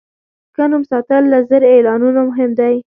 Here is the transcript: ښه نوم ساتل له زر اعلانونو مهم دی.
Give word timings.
ښه 0.55 0.63
نوم 0.71 0.83
ساتل 0.91 1.23
له 1.33 1.39
زر 1.49 1.61
اعلانونو 1.73 2.19
مهم 2.29 2.51
دی. 2.59 2.75